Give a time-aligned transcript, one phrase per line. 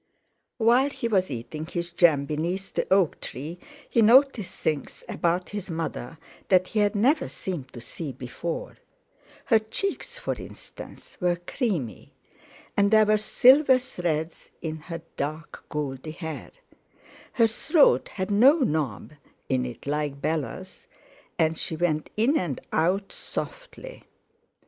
[0.57, 5.69] While he was eating his jam beneath the oak tree, he noticed things about his
[5.69, 6.17] mother
[6.49, 8.77] that he had never seemed to see before,
[9.45, 12.13] her cheeks for instance were creamy,
[12.75, 16.49] there were silver threads in her dark goldy hair,
[17.33, 19.11] her throat had no knob
[19.49, 20.87] in it like Bella's,
[21.37, 24.05] and she went in and out softly.